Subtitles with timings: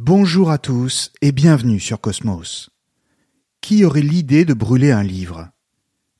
[0.00, 2.70] Bonjour à tous et bienvenue sur Cosmos.
[3.60, 5.48] Qui aurait l'idée de brûler un livre?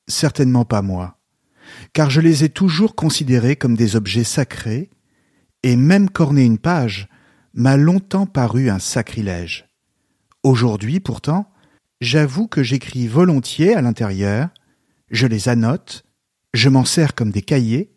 [0.05, 1.17] Certainement pas moi,
[1.93, 4.89] car je les ai toujours considérés comme des objets sacrés,
[5.63, 7.07] et même corner une page
[7.53, 9.69] m'a longtemps paru un sacrilège.
[10.43, 11.49] Aujourd'hui, pourtant,
[12.01, 14.49] j'avoue que j'écris volontiers à l'intérieur,
[15.09, 16.03] je les annote,
[16.53, 17.93] je m'en sers comme des cahiers,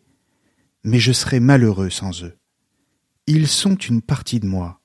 [0.85, 2.37] mais je serais malheureux sans eux.
[3.27, 4.79] Ils sont une partie de moi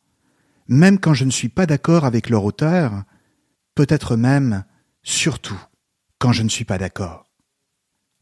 [0.69, 3.03] même quand je ne suis pas d'accord avec leur auteur,
[3.75, 4.65] peut-être même,
[5.03, 5.61] surtout,
[6.19, 7.25] quand je ne suis pas d'accord.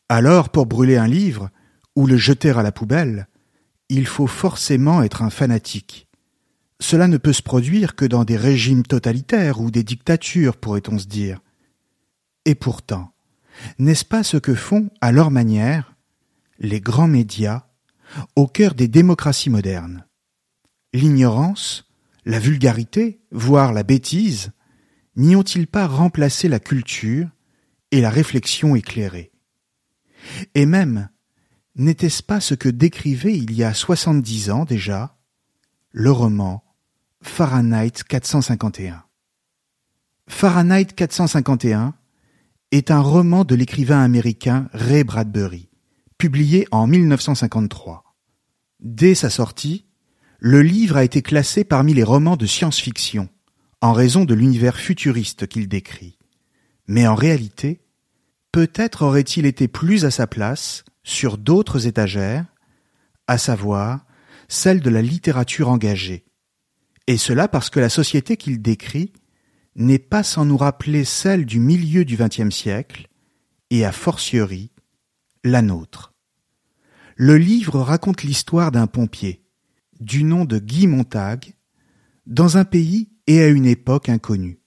[0.08, 1.50] Alors, pour brûler un livre,
[1.96, 3.26] ou le jeter à la poubelle,
[3.88, 6.08] il faut forcément être un fanatique.
[6.78, 11.06] Cela ne peut se produire que dans des régimes totalitaires ou des dictatures, pourrait-on se
[11.06, 11.40] dire.
[12.44, 13.12] Et pourtant,
[13.78, 15.96] n'est-ce pas ce que font, à leur manière,
[16.58, 17.66] les grands médias
[18.36, 20.04] au cœur des démocraties modernes?
[20.92, 21.85] L'ignorance,
[22.26, 24.50] la vulgarité, voire la bêtise,
[25.14, 27.28] n'y ont-ils pas remplacé la culture
[27.92, 29.32] et la réflexion éclairée?
[30.54, 31.08] Et même,
[31.76, 35.16] n'était-ce pas ce que décrivait il y a soixante-dix ans déjà
[35.92, 36.64] le roman
[37.22, 39.04] Fahrenheit 451
[40.28, 41.94] Fahrenheit 451
[42.72, 45.68] est un roman de l'écrivain américain Ray Bradbury,
[46.18, 48.04] publié en 1953.
[48.80, 49.85] Dès sa sortie,
[50.38, 53.28] le livre a été classé parmi les romans de science-fiction,
[53.80, 56.18] en raison de l'univers futuriste qu'il décrit.
[56.86, 57.80] Mais en réalité,
[58.52, 62.46] peut-être aurait-il été plus à sa place sur d'autres étagères,
[63.26, 64.04] à savoir
[64.48, 66.24] celle de la littérature engagée.
[67.06, 69.12] Et cela parce que la société qu'il décrit
[69.74, 73.08] n'est pas sans nous rappeler celle du milieu du XXe siècle,
[73.70, 74.70] et a fortiori
[75.44, 76.14] la nôtre.
[77.16, 79.45] Le livre raconte l'histoire d'un pompier,
[80.00, 81.54] du nom de Guy Montag,
[82.26, 84.60] dans un pays et à une époque inconnue.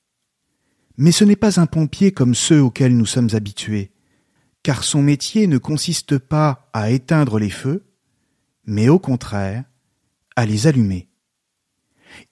[0.97, 3.91] Mais ce n'est pas un pompier comme ceux auxquels nous sommes habitués,
[4.63, 7.85] car son métier ne consiste pas à éteindre les feux,
[8.65, 9.63] mais au contraire
[10.35, 11.09] à les allumer.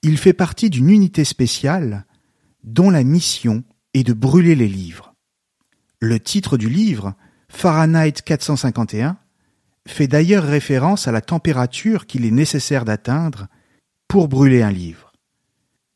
[0.02, 2.06] Il fait partie d'une unité spéciale
[2.64, 5.14] dont la mission est de brûler les livres.
[6.00, 7.14] Le titre du livre,
[7.48, 9.18] Fahrenheit 451,
[9.90, 13.48] fait d'ailleurs référence à la température qu'il est nécessaire d'atteindre
[14.06, 15.12] pour brûler un livre.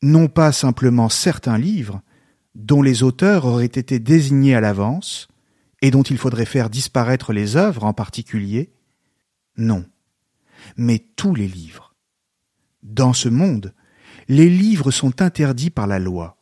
[0.01, 2.01] Non pas simplement certains livres,
[2.55, 5.27] dont les auteurs auraient été désignés à l'avance,
[5.81, 8.71] et dont il faudrait faire disparaître les œuvres en particulier,
[9.57, 9.85] non,
[10.77, 11.93] mais tous les livres.
[12.83, 13.73] Dans ce monde,
[14.27, 16.37] les livres sont interdits par la loi.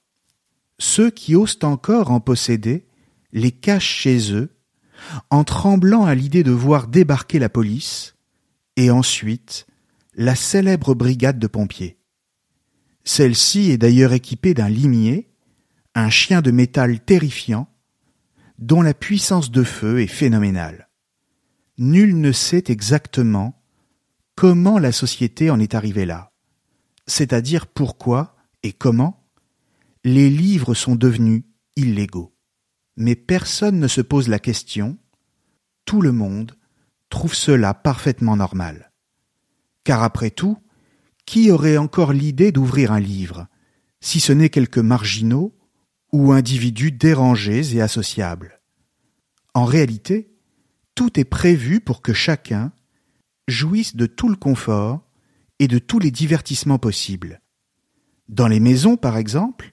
[0.78, 2.86] Ceux qui osent encore en posséder
[3.34, 4.50] les cachent chez eux
[5.30, 8.16] en tremblant à l'idée de voir débarquer la police,
[8.76, 9.68] et ensuite
[10.16, 11.98] la célèbre brigade de pompiers.
[13.04, 15.30] Celle-ci est d'ailleurs équipée d'un limier,
[15.96, 17.68] un chien de métal terrifiant,
[18.60, 20.90] dont la puissance de feu est phénoménale.
[21.78, 23.60] Nul ne sait exactement
[24.36, 26.32] comment la société en est arrivée là,
[27.08, 29.24] c'est-à-dire pourquoi et comment
[30.04, 31.44] les livres sont devenus
[31.76, 32.34] illégaux
[32.98, 34.98] mais personne ne se pose la question,
[35.86, 36.58] tout le monde
[37.10, 38.92] trouve cela parfaitement normal.
[39.84, 40.58] Car après tout,
[41.26, 43.48] qui aurait encore l'idée d'ouvrir un livre,
[44.00, 45.56] si ce n'est quelques marginaux
[46.12, 48.62] ou individus dérangés et associables?
[49.54, 50.32] En réalité,
[50.96, 52.72] tout est prévu pour que chacun
[53.48, 55.08] jouisse de tout le confort
[55.60, 57.42] et de tous les divertissements possibles.
[58.30, 59.71] Dans les maisons, par exemple,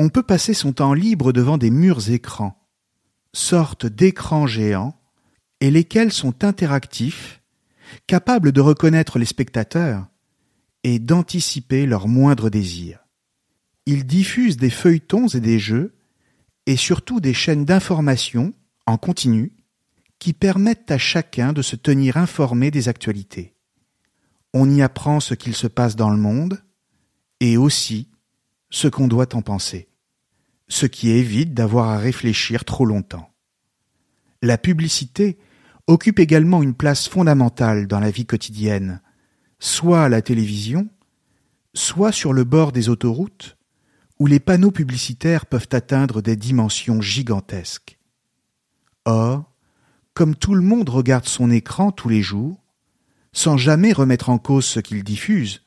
[0.00, 2.66] on peut passer son temps libre devant des murs écrans,
[3.34, 4.98] sortes d'écrans géants,
[5.60, 7.42] et lesquels sont interactifs,
[8.06, 10.06] capables de reconnaître les spectateurs
[10.84, 13.00] et d'anticiper leurs moindres désirs.
[13.84, 15.94] Ils diffusent des feuilletons et des jeux,
[16.64, 18.54] et surtout des chaînes d'information
[18.86, 19.52] en continu
[20.18, 23.54] qui permettent à chacun de se tenir informé des actualités.
[24.54, 26.62] On y apprend ce qu'il se passe dans le monde
[27.40, 28.08] et aussi
[28.70, 29.89] ce qu'on doit en penser,
[30.70, 33.28] ce qui évite d'avoir à réfléchir trop longtemps.
[34.40, 35.38] La publicité
[35.86, 39.02] occupe également une place fondamentale dans la vie quotidienne,
[39.58, 40.88] soit à la télévision,
[41.74, 43.58] soit sur le bord des autoroutes,
[44.18, 47.98] où les panneaux publicitaires peuvent atteindre des dimensions gigantesques.
[49.04, 49.52] Or,
[50.14, 52.62] comme tout le monde regarde son écran tous les jours,
[53.32, 55.62] sans jamais remettre en cause ce qu'il diffuse,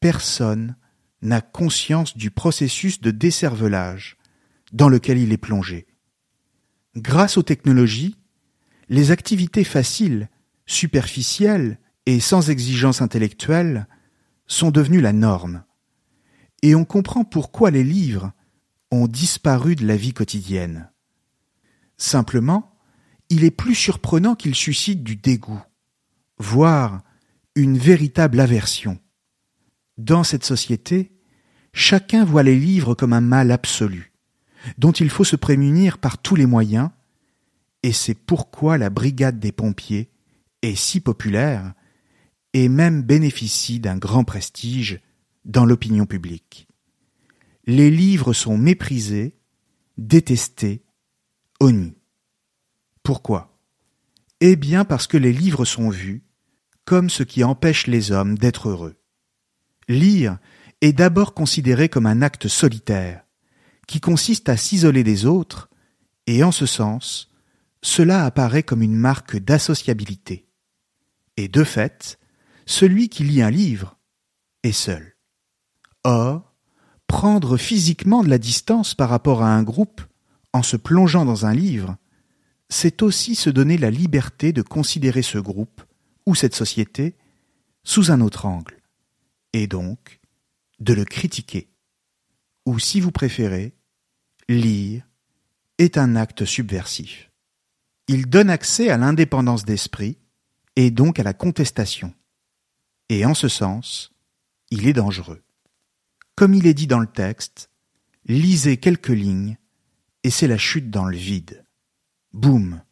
[0.00, 0.76] personne
[1.22, 4.16] n'a conscience du processus de décervelage
[4.72, 5.86] dans lequel il est plongé.
[6.96, 8.16] Grâce aux technologies,
[8.88, 10.28] les activités faciles,
[10.66, 13.86] superficielles et sans exigence intellectuelle
[14.46, 15.64] sont devenues la norme.
[16.62, 18.32] Et on comprend pourquoi les livres
[18.90, 20.90] ont disparu de la vie quotidienne.
[21.98, 22.74] Simplement,
[23.28, 25.60] il est plus surprenant qu'ils suscitent du dégoût,
[26.38, 27.02] voire
[27.54, 28.98] une véritable aversion.
[29.98, 31.10] Dans cette société,
[31.72, 34.12] chacun voit les livres comme un mal absolu,
[34.78, 36.90] dont il faut se prémunir par tous les moyens,
[37.82, 40.10] et c'est pourquoi la brigade des pompiers
[40.62, 41.74] est si populaire
[42.52, 45.00] et même bénéficie d'un grand prestige
[45.44, 46.68] dans l'opinion publique.
[47.66, 49.36] Les livres sont méprisés,
[49.96, 50.82] détestés,
[51.60, 51.96] honnis.
[53.02, 53.58] Pourquoi?
[54.40, 56.22] Eh bien parce que les livres sont vus
[56.84, 58.96] comme ce qui empêche les hommes d'être heureux.
[59.88, 60.38] Lire
[60.80, 63.24] est d'abord considéré comme un acte solitaire,
[63.86, 65.70] qui consiste à s'isoler des autres,
[66.26, 67.30] et en ce sens,
[67.82, 70.46] cela apparaît comme une marque d'associabilité.
[71.36, 72.18] Et de fait,
[72.66, 73.96] celui qui lit un livre
[74.62, 75.16] est seul.
[76.04, 76.54] Or,
[77.06, 80.02] prendre physiquement de la distance par rapport à un groupe
[80.52, 81.96] en se plongeant dans un livre,
[82.68, 85.82] c'est aussi se donner la liberté de considérer ce groupe
[86.26, 87.16] ou cette société
[87.84, 88.77] sous un autre angle,
[89.52, 90.20] et donc
[90.80, 91.68] de le critiquer.
[92.66, 93.74] Ou si vous préférez,
[94.48, 95.02] lire
[95.78, 97.30] est un acte subversif.
[98.08, 100.18] Il donne accès à l'indépendance d'esprit
[100.76, 102.14] et donc à la contestation
[103.08, 104.12] et en ce sens,
[104.70, 105.42] il est dangereux.
[106.34, 107.70] Comme il est dit dans le texte,
[108.26, 109.56] lisez quelques lignes,
[110.24, 111.64] et c'est la chute dans le vide.
[112.32, 112.82] Boum.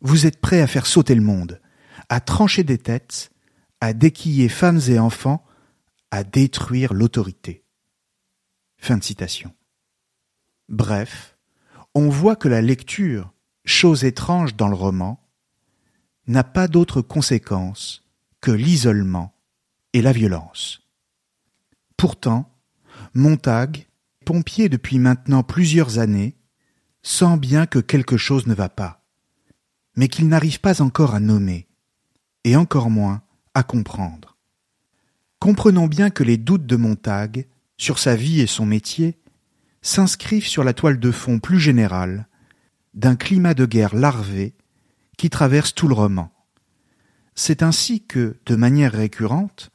[0.00, 1.60] Vous êtes prêt à faire sauter le monde,
[2.08, 3.30] à trancher des têtes,
[3.80, 5.44] à déquiller femmes et enfants,
[6.10, 7.64] à détruire l'autorité.
[8.78, 9.54] Fin de citation.
[10.68, 11.36] Bref,
[11.94, 13.32] on voit que la lecture,
[13.64, 15.20] chose étrange dans le roman,
[16.26, 18.04] n'a pas d'autre conséquence
[18.40, 19.34] que l'isolement
[19.92, 20.82] et la violence.
[21.96, 22.50] Pourtant,
[23.14, 23.88] Montag,
[24.24, 26.36] pompier depuis maintenant plusieurs années,
[27.02, 29.04] sent bien que quelque chose ne va pas,
[29.96, 31.68] mais qu'il n'arrive pas encore à nommer,
[32.44, 33.22] et encore moins
[33.54, 34.29] à comprendre.
[35.40, 37.48] Comprenons bien que les doutes de Montag
[37.78, 39.18] sur sa vie et son métier
[39.80, 42.28] s'inscrivent sur la toile de fond plus générale
[42.92, 44.54] d'un climat de guerre larvé
[45.16, 46.30] qui traverse tout le roman.
[47.34, 49.70] C'est ainsi que, de manière récurrente,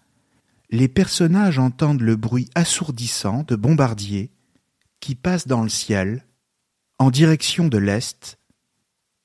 [0.70, 4.32] les personnages entendent le bruit assourdissant de bombardiers
[5.00, 6.28] qui passent dans le ciel
[7.00, 8.38] en direction de l'Est,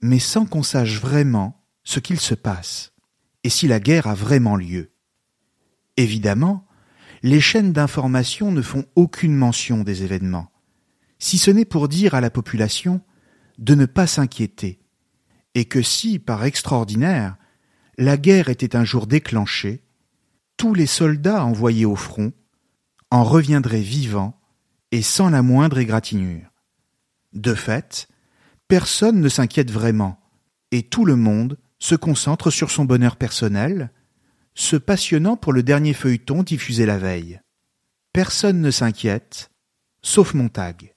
[0.00, 2.94] mais sans qu'on sache vraiment ce qu'il se passe
[3.44, 4.90] et si la guerre a vraiment lieu.
[6.00, 6.64] Évidemment,
[7.22, 10.50] les chaînes d'information ne font aucune mention des événements,
[11.18, 13.02] si ce n'est pour dire à la population
[13.58, 14.80] de ne pas s'inquiéter,
[15.54, 17.36] et que si, par extraordinaire,
[17.98, 19.84] la guerre était un jour déclenchée,
[20.56, 22.32] tous les soldats envoyés au front
[23.10, 24.40] en reviendraient vivants
[24.92, 26.50] et sans la moindre égratignure.
[27.34, 28.08] De fait,
[28.68, 30.18] personne ne s'inquiète vraiment,
[30.70, 33.90] et tout le monde se concentre sur son bonheur personnel,
[34.60, 37.40] se passionnant pour le dernier feuilleton diffusé la veille.
[38.12, 39.50] Personne ne s'inquiète,
[40.02, 40.94] sauf Montag,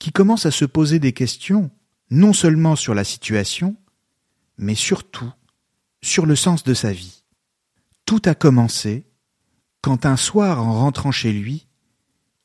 [0.00, 1.70] qui commence à se poser des questions
[2.10, 3.76] non seulement sur la situation,
[4.58, 5.32] mais surtout
[6.02, 7.22] sur le sens de sa vie.
[8.06, 9.06] Tout a commencé
[9.82, 11.68] quand un soir en rentrant chez lui,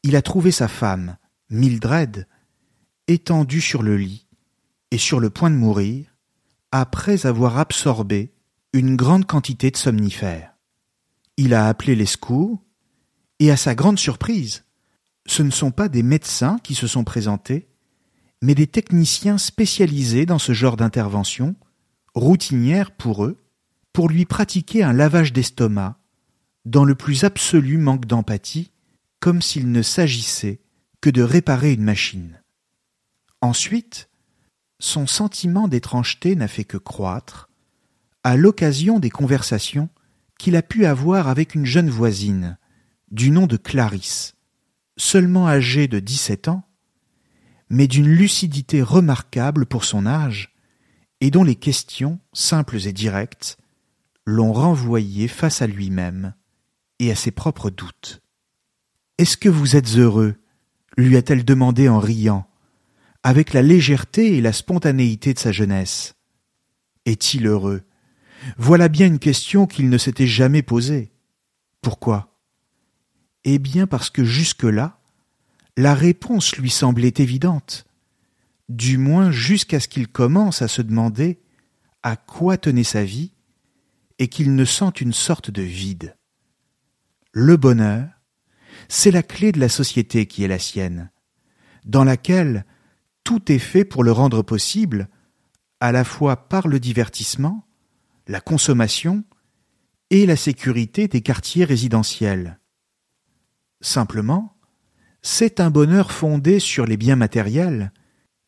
[0.04, 1.18] il a trouvé sa femme,
[1.50, 2.28] Mildred,
[3.08, 4.28] étendue sur le lit
[4.92, 6.16] et sur le point de mourir,
[6.72, 8.35] après avoir absorbé
[8.76, 10.54] une grande quantité de somnifères.
[11.38, 12.62] Il a appelé les secours,
[13.40, 14.66] et à sa grande surprise,
[15.26, 17.70] ce ne sont pas des médecins qui se sont présentés,
[18.42, 21.56] mais des techniciens spécialisés dans ce genre d'intervention,
[22.16, 23.42] routinière pour eux,
[23.94, 25.98] pour lui pratiquer un lavage d'estomac,
[26.66, 28.72] dans le plus absolu manque d'empathie,
[29.22, 30.60] comme s'il ne s'agissait
[31.00, 32.42] que de réparer une machine.
[33.40, 34.10] Ensuite,
[34.80, 37.45] son sentiment d'étrangeté n'a fait que croître
[38.26, 39.88] à l'occasion des conversations
[40.40, 42.58] qu'il a pu avoir avec une jeune voisine
[43.12, 44.34] du nom de Clarisse,
[44.98, 46.64] seulement âgée de dix-sept ans,
[47.70, 50.56] mais d'une lucidité remarquable pour son âge,
[51.22, 53.58] et dont les questions, simples et directes,
[54.26, 56.34] l'ont renvoyé face à lui-même
[56.98, 58.24] et à ses propres doutes.
[59.20, 60.36] Est-ce que vous êtes heureux?
[60.98, 62.48] lui a-t-elle demandé en riant,
[63.22, 66.16] avec la légèreté et la spontanéité de sa jeunesse.
[67.06, 67.84] Est-il heureux?
[68.58, 71.12] Voilà bien une question qu'il ne s'était jamais posée.
[71.82, 72.40] Pourquoi?
[73.44, 75.00] Eh bien parce que jusque-là,
[75.78, 77.86] la réponse lui semblait évidente,
[78.70, 81.40] du moins jusqu'à ce qu'il commence à se demander
[82.02, 83.32] à quoi tenait sa vie
[84.20, 86.16] et qu'il ne sente une sorte de vide.
[87.32, 88.08] Le bonheur,
[88.88, 91.12] c'est la clé de la société qui est la sienne,
[91.86, 92.66] dans laquelle
[93.24, 95.10] tout est fait pour le rendre possible,
[95.80, 97.65] à la fois par le divertissement,
[98.28, 99.24] la consommation
[100.10, 102.60] et la sécurité des quartiers résidentiels.
[103.82, 104.58] Simplement,
[105.22, 107.92] c'est un bonheur fondé sur les biens matériels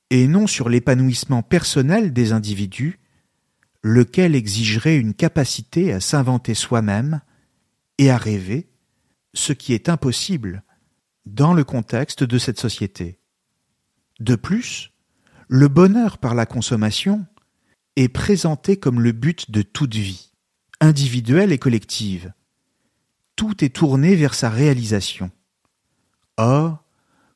[0.09, 2.99] et non sur l'épanouissement personnel des individus,
[3.83, 7.21] lequel exigerait une capacité à s'inventer soi-même
[7.97, 8.69] et à rêver,
[9.33, 10.63] ce qui est impossible
[11.25, 13.19] dans le contexte de cette société.
[14.19, 14.93] De plus,
[15.47, 17.25] le bonheur par la consommation
[17.97, 20.31] est présenté comme le but de toute vie,
[20.79, 22.31] individuelle et collective.
[23.35, 25.31] Tout est tourné vers sa réalisation.
[26.37, 26.83] Or,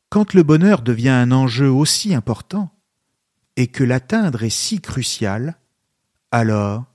[0.10, 2.72] quand le bonheur devient un enjeu aussi important,
[3.58, 5.58] et que l'atteindre est si crucial,
[6.32, 6.86] alors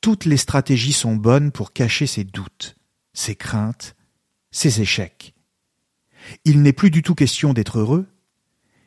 [0.00, 2.76] toutes les stratégies sont bonnes pour cacher ses doutes,
[3.14, 3.96] ses craintes,
[4.50, 5.34] ses échecs.
[6.44, 8.06] Il n'est plus du tout question d'être heureux,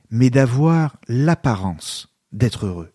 [0.09, 2.93] mais d'avoir l'apparence d'être heureux.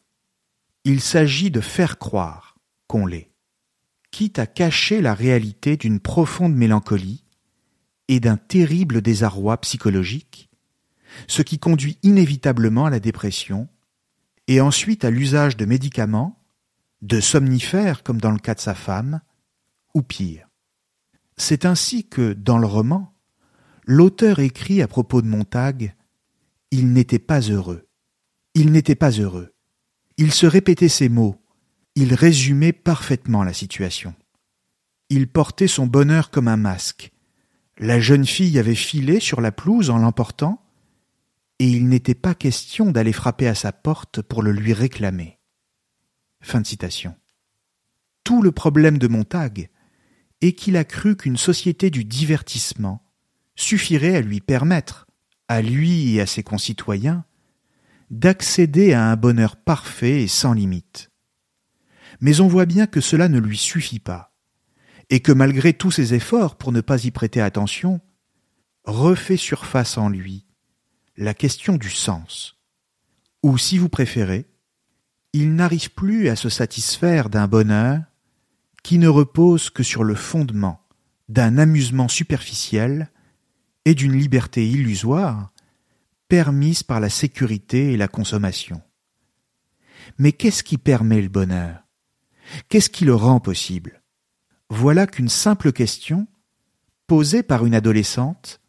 [0.85, 3.31] Il s'agit de faire croire qu'on l'est,
[4.11, 7.25] quitte à cacher la réalité d'une profonde mélancolie
[8.09, 10.51] et d'un terrible désarroi psychologique,
[11.27, 13.69] ce qui conduit inévitablement à la dépression
[14.47, 16.39] et ensuite à l'usage de médicaments,
[17.01, 19.21] de somnifères comme dans le cas de sa femme,
[19.95, 20.49] ou pire.
[21.37, 23.15] C'est ainsi que, dans le roman,
[23.85, 25.95] l'auteur écrit à propos de Montag
[26.71, 27.87] il n'était pas heureux.
[28.55, 29.54] Il n'était pas heureux.
[30.17, 31.41] Il se répétait ces mots.
[31.97, 34.15] Il résumait parfaitement la situation.
[35.11, 37.13] Il portait son bonheur comme un masque.
[37.79, 40.65] La jeune fille avait filé sur la pelouse en l'emportant,
[41.59, 45.39] et il n'était pas question d'aller frapper à sa porte pour le lui réclamer.
[46.41, 47.17] Fin de citation.
[48.23, 49.69] Tout le problème de Montag
[50.41, 53.05] est qu'il a cru qu'une société du divertissement
[53.57, 55.07] suffirait à lui permettre,
[55.49, 57.25] à lui et à ses concitoyens,
[58.15, 61.11] d'accéder à un bonheur parfait et sans limite.
[62.21, 64.33] Mais on voit bien que cela ne lui suffit pas,
[65.11, 68.01] et que malgré tous ses efforts pour ne pas y prêter attention,
[68.85, 70.47] refait surface en lui
[71.17, 72.61] la question du sens.
[73.43, 74.47] Ou si vous préférez,
[75.33, 78.01] il n'arrive plus à se satisfaire d'un bonheur
[78.85, 80.81] qui ne repose que sur le fondement
[81.29, 83.11] d'un amusement superficiel
[83.85, 85.54] et d'une liberté illusoire
[86.35, 88.83] permise par la sécurité et la consommation.
[90.19, 91.85] Mais qu'est-ce qui permet le bonheur?
[92.69, 94.03] Qu'est-ce qui le rend possible?
[94.69, 96.27] Voilà qu'une simple question,
[97.07, 98.61] posée par une adolescente,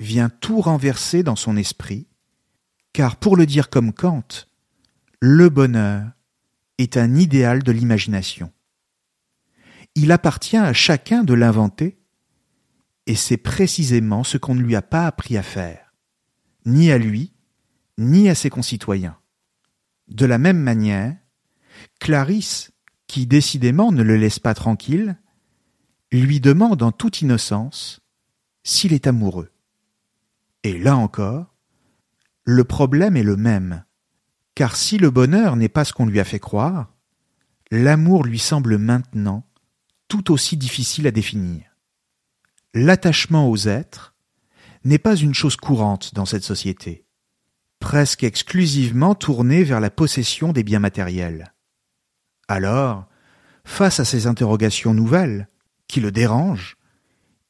[0.00, 2.08] vient tout renverser dans son esprit,
[2.92, 4.28] car pour le dire comme Kant,
[5.18, 6.10] le bonheur
[6.76, 8.52] est un idéal de l'imagination.
[9.94, 11.96] Il appartient à chacun de l'inventer
[13.06, 15.81] et c'est précisément ce qu'on ne lui a pas appris à faire,
[16.64, 17.32] ni à lui,
[17.98, 19.16] ni à ses concitoyens.
[20.08, 21.16] De la même manière,
[22.00, 22.72] Clarisse,
[23.06, 25.18] qui décidément ne le laisse pas tranquille,
[26.10, 28.00] lui demande en toute innocence
[28.64, 29.50] s'il est amoureux.
[30.62, 31.54] Et là encore,
[32.44, 33.84] le problème est le même,
[34.54, 36.94] car si le bonheur n'est pas ce qu'on lui a fait croire,
[37.70, 39.46] l'amour lui semble maintenant
[40.08, 41.72] tout aussi difficile à définir
[42.74, 44.11] l'attachement aux êtres
[44.84, 47.06] n'est pas une chose courante dans cette société,
[47.78, 51.54] presque exclusivement tournée vers la possession des biens matériels.
[52.48, 53.06] Alors,
[53.64, 55.48] face à ces interrogations nouvelles,
[55.88, 56.76] qui le dérangent,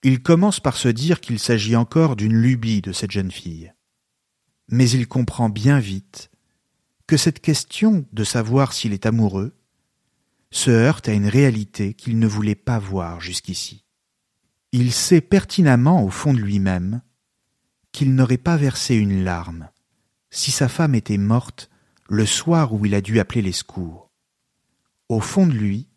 [0.02, 3.72] il commence par se dire qu'il s'agit encore d'une lubie de cette jeune fille.
[4.68, 6.30] Mais il comprend bien vite
[7.06, 9.56] que cette question de savoir s'il est amoureux
[10.50, 13.82] se heurte à une réalité qu'il ne voulait pas voir jusqu'ici
[14.72, 17.02] il sait pertinemment au fond de lui-même
[17.92, 19.68] qu'il n'aurait pas versé une larme
[20.32, 21.70] si sa femme était morte
[22.08, 24.10] le soir où il a dû appeler les secours.
[25.08, 25.88] Au fond de lui,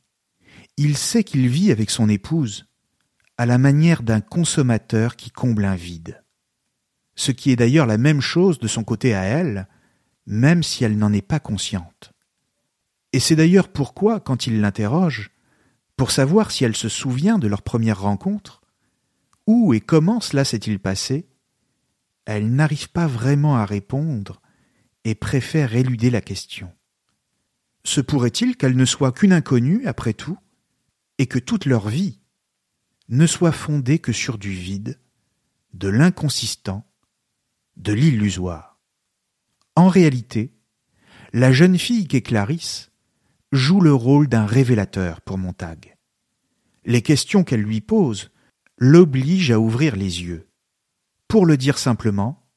[0.78, 2.68] il sait qu'il vit avec son épouse,
[3.38, 6.22] à la manière d'un consommateur qui comble un vide.
[7.16, 9.68] Ce qui est d'ailleurs la même chose de son côté à elle,
[10.26, 12.12] même si elle n'en est pas consciente.
[13.14, 15.32] Et c'est d'ailleurs pourquoi, quand il l'interroge,
[15.96, 18.62] pour savoir si elle se souvient de leur première rencontre,
[19.48, 21.26] où et comment cela s'est-il passé,
[22.26, 24.42] elle n'arrive pas vraiment à répondre
[25.04, 26.72] et préfère éluder la question.
[27.84, 30.38] Se pourrait-il qu'elle ne soit qu'une inconnue, après tout,
[31.20, 32.20] et que toute leur vie
[33.10, 35.00] ne soit fondée que sur du vide,
[35.74, 36.84] de l'inconsistant,
[37.78, 38.80] de l'illusoire?
[39.76, 40.56] En réalité,
[41.32, 42.92] la jeune fille qu'est Clarisse
[43.52, 45.96] joue le rôle d'un révélateur pour Montag.
[46.86, 48.32] Les questions qu'elle lui pose
[48.78, 50.45] l'obligent à ouvrir les yeux.
[51.36, 52.48] Pour le dire simplement,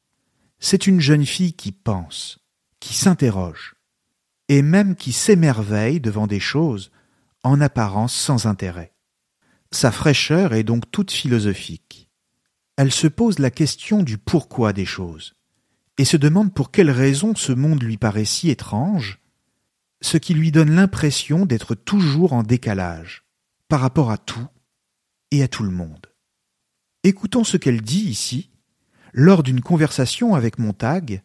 [0.57, 2.39] c'est une jeune fille qui pense,
[2.79, 3.75] qui s'interroge,
[4.47, 6.89] et même qui s'émerveille devant des choses
[7.43, 8.93] en apparence sans intérêt.
[9.71, 12.09] Sa fraîcheur est donc toute philosophique.
[12.77, 15.35] Elle se pose la question du pourquoi des choses,
[15.97, 19.19] et se demande pour quelle raison ce monde lui paraît si étrange,
[19.99, 23.25] ce qui lui donne l'impression d'être toujours en décalage
[23.67, 24.47] par rapport à tout
[25.31, 26.07] et à tout le monde.
[27.03, 28.51] Écoutons ce qu'elle dit ici,
[29.13, 31.21] lors d'une conversation avec Montag,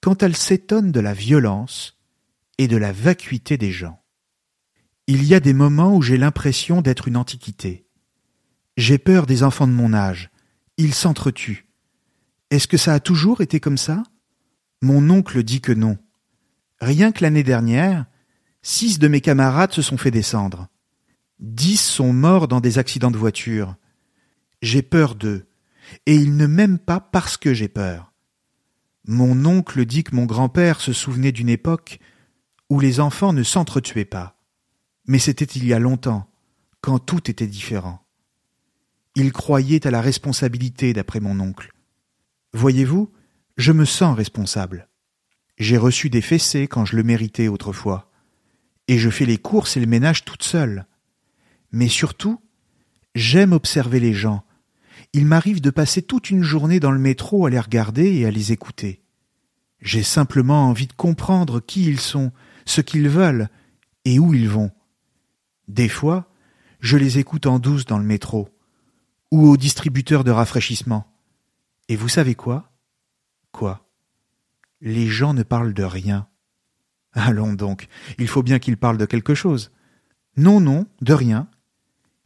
[0.00, 1.98] quand elle s'étonne de la violence
[2.58, 4.02] et de la vacuité des gens.
[5.06, 7.86] Il y a des moments où j'ai l'impression d'être une antiquité.
[8.76, 10.30] J'ai peur des enfants de mon âge.
[10.76, 11.66] Ils s'entretuent.
[12.50, 14.02] Est-ce que ça a toujours été comme ça?
[14.80, 15.98] Mon oncle dit que non.
[16.80, 18.06] Rien que l'année dernière,
[18.62, 20.68] six de mes camarades se sont fait descendre.
[21.38, 23.76] Dix sont morts dans des accidents de voiture.
[24.62, 25.46] J'ai peur d'eux,
[26.06, 28.12] et ils ne m'aiment pas parce que j'ai peur.
[29.06, 31.98] Mon oncle dit que mon grand-père se souvenait d'une époque
[32.70, 34.38] où les enfants ne s'entretuaient pas.
[35.06, 36.30] Mais c'était il y a longtemps,
[36.80, 38.06] quand tout était différent.
[39.14, 41.72] Il croyait à la responsabilité d'après mon oncle.
[42.54, 43.12] Voyez-vous,
[43.56, 44.88] je me sens responsable.
[45.58, 48.10] J'ai reçu des fessées quand je le méritais autrefois.
[48.88, 50.86] Et je fais les courses et le ménage toute seule.
[51.72, 52.40] Mais surtout,
[53.14, 54.44] j'aime observer les gens.
[55.12, 58.30] Il m'arrive de passer toute une journée dans le métro à les regarder et à
[58.30, 59.02] les écouter.
[59.80, 62.32] J'ai simplement envie de comprendre qui ils sont,
[62.64, 63.48] ce qu'ils veulent
[64.04, 64.70] et où ils vont.
[65.68, 66.30] Des fois,
[66.80, 68.48] je les écoute en douce dans le métro
[69.30, 71.06] ou au distributeur de rafraîchissement.
[71.88, 72.70] Et vous savez quoi?
[73.50, 73.88] Quoi?
[74.80, 76.28] Les gens ne parlent de rien.
[77.12, 79.72] Allons donc, il faut bien qu'ils parlent de quelque chose.
[80.36, 81.48] Non, non, de rien.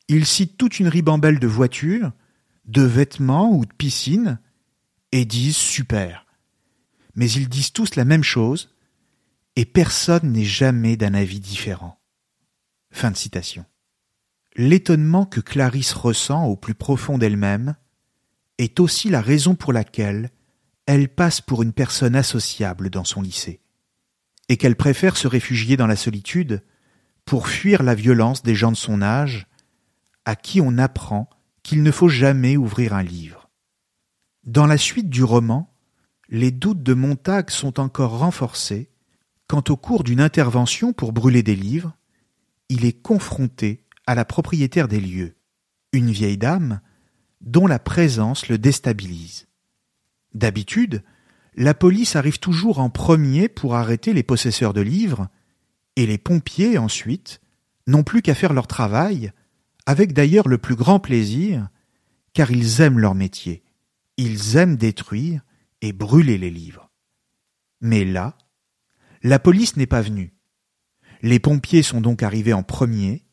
[0.09, 2.13] Ils citent toute une ribambelle de voitures,
[2.67, 4.39] de vêtements ou de piscines,
[5.13, 6.27] et disent super.
[7.15, 8.75] Mais ils disent tous la même chose,
[9.55, 11.99] et personne n'est jamais d'un avis différent.
[12.91, 13.65] Fin de citation.
[14.57, 17.77] L'étonnement que Clarisse ressent au plus profond d'elle-même
[18.59, 20.31] est aussi la raison pour laquelle
[20.87, 23.61] elle passe pour une personne associable dans son lycée,
[24.49, 26.63] et qu'elle préfère se réfugier dans la solitude
[27.25, 29.47] pour fuir la violence des gens de son âge,
[30.25, 31.29] à qui on apprend
[31.67, 33.51] qu'il ne faut jamais ouvrir un livre.
[34.45, 35.75] Dans la suite du roman,
[36.29, 38.89] les doutes de Montag sont encore renforcés
[39.49, 41.97] quand au cours d'une intervention pour brûler des livres,
[42.69, 45.35] il est confronté à la propriétaire des lieux,
[45.93, 46.81] une vieille dame
[47.41, 49.49] dont la présence le déstabilise.
[50.35, 51.03] D'habitude,
[51.57, 55.27] la police arrive toujours en premier pour arrêter les possesseurs de livres,
[55.97, 57.41] et les pompiers ensuite
[57.89, 59.33] n'ont plus qu'à faire leur travail,
[59.87, 61.69] avec d'ailleurs le plus grand plaisir,
[62.35, 63.63] car ils aiment leur métier,
[64.17, 65.43] ils aiment détruire
[65.81, 66.91] et brûler les livres.
[67.81, 68.37] Mais là,
[69.23, 70.35] la police n'est pas venue.
[71.23, 73.25] Les pompiers sont donc arrivés en premier,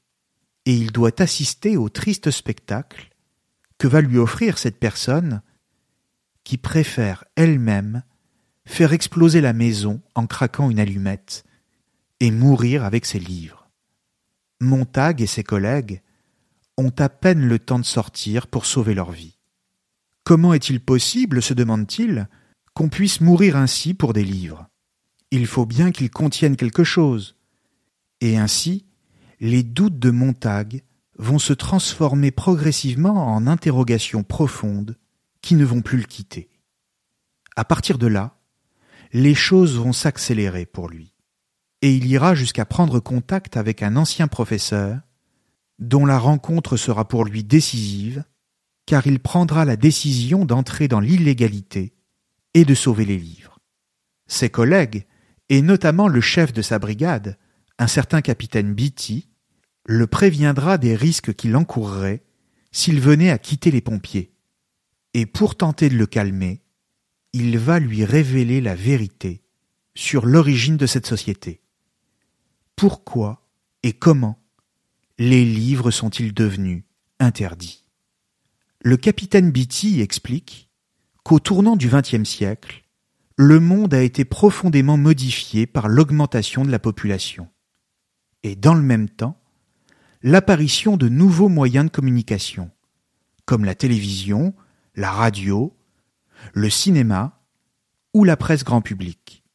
[0.66, 3.10] et il doit assister au triste spectacle
[3.78, 5.42] que va lui offrir cette personne
[6.44, 8.04] qui préfère elle-même
[8.66, 11.44] faire exploser la maison en craquant une allumette
[12.20, 13.70] et mourir avec ses livres.
[14.62, 16.02] Montag et ses collègues
[16.78, 19.38] ont à peine le temps de sortir pour sauver leur vie.
[20.24, 22.28] Comment est-il possible, se demande-t-il,
[22.74, 24.68] qu'on puisse mourir ainsi pour des livres?
[25.32, 27.36] Il faut bien qu'ils contiennent quelque chose,
[28.22, 28.86] et ainsi,
[29.40, 30.84] les doutes de Montag
[31.18, 34.98] vont se transformer progressivement en interrogations profondes
[35.42, 36.50] qui ne vont plus le quitter.
[37.56, 38.40] À partir de là,
[39.12, 41.14] les choses vont s'accélérer pour lui,
[41.82, 45.02] et il ira jusqu'à prendre contact avec un ancien professeur,
[45.80, 48.24] dont la rencontre sera pour lui décisive,
[48.86, 51.94] car il prendra la décision d'entrer dans l'illégalité
[52.54, 53.60] et de sauver les livres.
[54.28, 55.06] Ses collègues,
[55.50, 57.38] et notamment le chef de sa brigade,
[57.80, 59.30] un certain capitaine Beatty,
[59.86, 62.24] le préviendra des risques qu'il encourrait
[62.72, 64.34] s'il venait à quitter les pompiers.
[65.14, 66.64] Et pour tenter de le calmer,
[67.34, 69.44] il va lui révéler la vérité
[69.96, 71.62] sur l'origine de cette société.
[72.76, 73.48] Pourquoi
[73.84, 74.43] et comment
[75.24, 76.84] les livres sont-ils devenus
[77.18, 77.86] interdits?
[78.82, 80.70] Le capitaine Beatty explique
[81.24, 82.84] qu'au tournant du XXe siècle,
[83.38, 87.48] le monde a été profondément modifié par l'augmentation de la population.
[88.44, 89.40] Et dans le même temps,
[90.24, 92.70] l'apparition de nouveaux moyens de communication,
[93.46, 94.54] comme la télévision,
[94.94, 95.74] la radio,
[96.54, 97.40] le cinéma
[98.14, 99.46] ou la presse grand public.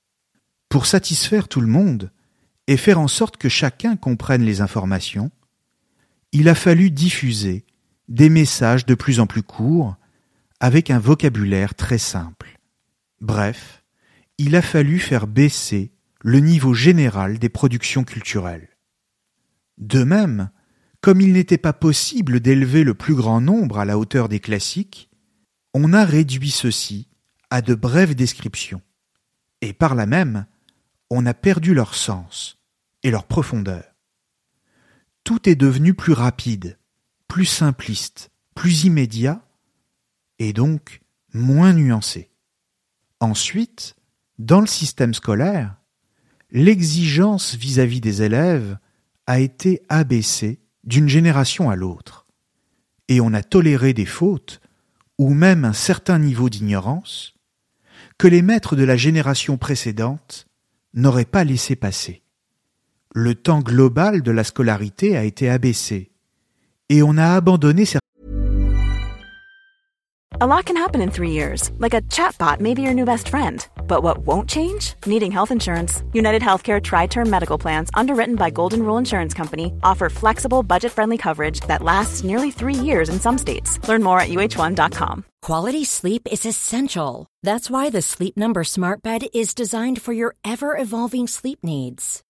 [0.71, 2.11] Pour satisfaire tout le monde
[2.69, 5.31] et faire en sorte que chacun comprenne les informations,
[6.33, 7.65] il a fallu diffuser
[8.09, 9.97] des messages de plus en plus courts
[10.61, 12.59] avec un vocabulaire très simple.
[13.21, 13.85] Bref,
[14.39, 18.69] il a fallu faire baisser le niveau général des productions culturelles.
[19.79, 20.51] De même,
[21.01, 25.11] comme il n'était pas possible d'élever le plus grand nombre à la hauteur des classiques,
[25.75, 27.09] on a réduit ceci
[27.51, 28.83] à de brèves descriptions,
[29.61, 30.47] et par là même,
[31.11, 32.59] on a perdu leur sens
[33.03, 33.85] et leur profondeur.
[35.29, 36.79] Tout est devenu plus rapide,
[37.27, 39.47] plus simpliste, plus immédiat,
[40.39, 41.03] et donc
[41.35, 42.31] moins nuancé.
[43.21, 43.95] Ensuite,
[44.39, 45.77] dans le système scolaire,
[46.51, 48.79] l'exigence vis-à-vis des élèves
[49.27, 52.27] a été abaissée d'une génération à l'autre,
[53.09, 54.63] et on a toléré des fautes,
[55.19, 57.35] ou même un certain niveau d'ignorance,
[58.17, 60.47] que les maîtres de la génération précédente
[60.95, 62.23] n'auraient pas laissé passer.
[63.15, 66.11] Le temps global de la scolarité a été abaissé,
[66.89, 68.09] et on a abandonné certains
[70.41, 73.29] A lot can happen in three years, like a chatbot may be your new best
[73.29, 73.67] friend.
[73.89, 74.95] But what won't change?
[75.05, 76.05] Needing health insurance.
[76.13, 80.93] United Healthcare Tri Term Medical Plans, underwritten by Golden Rule Insurance Company, offer flexible, budget
[80.93, 83.81] friendly coverage that lasts nearly three years in some states.
[83.89, 85.25] Learn more at uh1.com.
[85.43, 87.27] Quality sleep is essential.
[87.43, 92.23] That's why the Sleep Number Smart Bed is designed for your ever evolving sleep needs.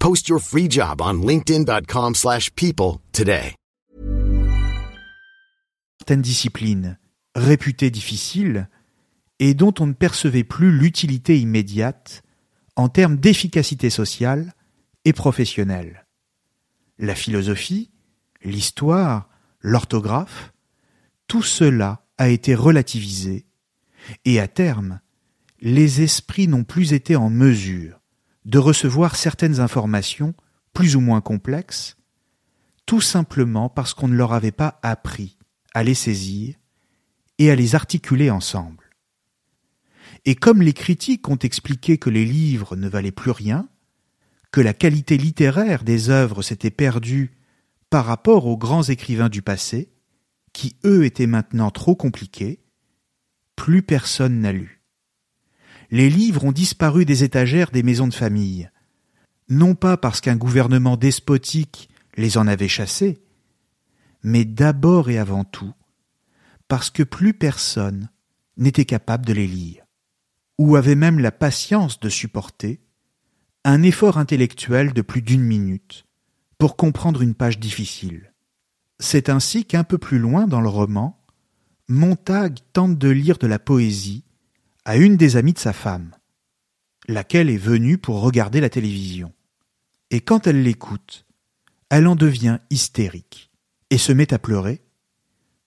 [0.00, 3.54] Post your free job on linkedin.com/people slash people today.
[6.00, 6.98] certaines disciplines
[7.36, 8.68] réputées difficiles
[9.38, 12.22] et dont on ne percevait plus l'utilité immédiate
[12.74, 14.54] en termes d'efficacité sociale
[15.04, 16.06] et professionnelle.
[16.98, 17.90] La philosophie,
[18.42, 19.28] l'histoire,
[19.60, 20.52] l'orthographe,
[21.28, 23.46] tout cela a été relativisé
[24.24, 25.00] et à terme,
[25.60, 27.99] les esprits n'ont plus été en mesure
[28.44, 30.34] de recevoir certaines informations
[30.72, 31.96] plus ou moins complexes,
[32.86, 35.38] tout simplement parce qu'on ne leur avait pas appris
[35.74, 36.56] à les saisir
[37.38, 38.90] et à les articuler ensemble.
[40.24, 43.68] Et comme les critiques ont expliqué que les livres ne valaient plus rien,
[44.50, 47.36] que la qualité littéraire des œuvres s'était perdue
[47.88, 49.92] par rapport aux grands écrivains du passé,
[50.52, 52.60] qui eux étaient maintenant trop compliqués,
[53.56, 54.79] plus personne n'a lu.
[55.90, 58.70] Les livres ont disparu des étagères des maisons de famille,
[59.48, 63.22] non pas parce qu'un gouvernement despotique les en avait chassés,
[64.22, 65.72] mais d'abord et avant tout
[66.70, 68.10] parce que plus personne
[68.56, 69.84] n'était capable de les lire,
[70.56, 72.80] ou avait même la patience de supporter
[73.64, 76.06] un effort intellectuel de plus d'une minute
[76.58, 78.32] pour comprendre une page difficile.
[79.00, 81.20] C'est ainsi qu'un peu plus loin dans le roman,
[81.88, 84.22] Montag tente de lire de la poésie
[84.90, 86.16] à une des amies de sa femme,
[87.06, 89.32] laquelle est venue pour regarder la télévision.
[90.10, 91.26] Et quand elle l'écoute,
[91.90, 93.52] elle en devient hystérique
[93.90, 94.82] et se met à pleurer,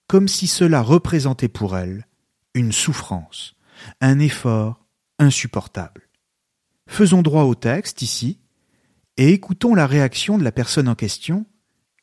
[0.08, 2.06] comme si cela représentait pour elle
[2.52, 3.56] une souffrance,
[4.02, 4.84] un effort
[5.18, 6.02] insupportable.
[6.86, 8.40] Faisons droit au texte ici,
[9.16, 11.46] et écoutons la réaction de la personne en question,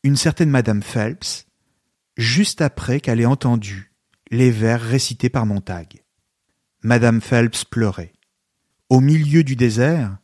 [0.01, 1.45] une certaine Madame Phelps,
[2.17, 3.93] juste après qu'elle ait entendu
[4.31, 6.01] les vers récités par Montag.
[6.83, 8.11] Madame Phelps pleurait.
[8.89, 10.17] Au milieu du désert,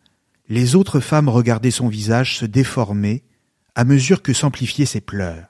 [0.50, 3.24] les autres femmes regardaient son visage se déformer
[3.76, 5.50] à mesure que s'amplifiaient ses pleurs.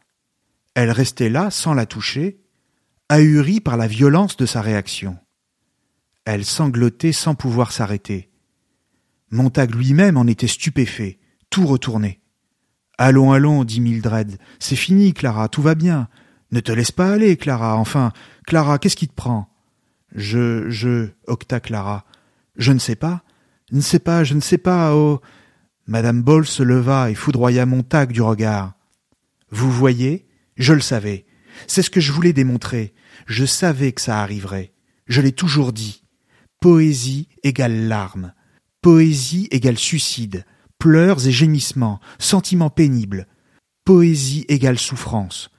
[0.76, 2.42] Elle restait là, sans la toucher,
[3.08, 5.18] ahurie par la violence de sa réaction.
[6.26, 8.30] Elle sanglotait sans pouvoir s'arrêter.
[9.32, 12.20] Montag lui-même en était stupéfait, tout retourné.
[12.98, 14.38] Allons, allons, dit Mildred.
[14.60, 16.10] C'est fini, Clara, tout va bien.
[16.52, 17.78] Ne te laisse pas aller, Clara.
[17.78, 18.12] Enfin,
[18.46, 19.57] Clara, qu'est-ce qui te prend?
[20.16, 22.06] Je, je, octa Clara.
[22.56, 23.24] Je ne sais pas.
[23.72, 25.22] Ne sais pas, je ne sais pas, oh.
[25.88, 28.74] Madame Ball se leva et foudroya Montag du regard.
[29.52, 31.26] Vous voyez, je le savais.
[31.66, 32.94] C'est ce que je voulais démontrer.
[33.26, 34.74] Je savais que ça arriverait.
[35.08, 36.04] Je l'ai toujours dit.
[36.60, 38.34] Poésie égale larmes.
[38.82, 40.46] Poésie égale suicide.
[40.80, 42.00] Pleurs et gémissements.
[42.20, 43.28] Sentiments pénibles.
[43.86, 45.50] Poésie égale souffrance.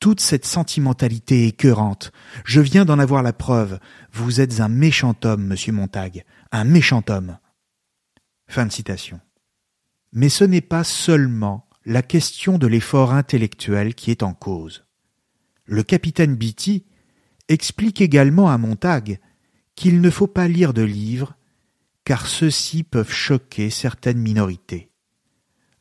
[0.00, 2.10] Toute cette sentimentalité écœurante.
[2.46, 3.78] Je viens d'en avoir la preuve.
[4.12, 6.24] Vous êtes un méchant homme, monsieur Montag.
[6.52, 7.38] Un méchant homme.
[8.48, 9.20] Fin de citation.
[10.12, 14.86] Mais ce n'est pas seulement la question de l'effort intellectuel qui est en cause.
[15.66, 16.86] Le capitaine Beatty
[17.48, 19.20] explique également à Montag
[19.76, 21.36] qu'il ne faut pas lire de livres
[22.04, 24.90] car ceux-ci peuvent choquer certaines minorités.